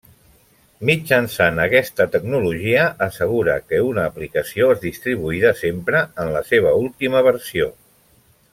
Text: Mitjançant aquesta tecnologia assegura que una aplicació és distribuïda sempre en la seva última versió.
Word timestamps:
Mitjançant 0.89 1.59
aquesta 1.65 2.07
tecnologia 2.15 2.87
assegura 3.07 3.57
que 3.67 3.83
una 3.89 4.07
aplicació 4.13 4.71
és 4.77 4.81
distribuïda 4.87 5.53
sempre 5.61 6.03
en 6.25 6.33
la 6.39 6.43
seva 6.51 6.73
última 6.87 7.23
versió. 7.31 7.71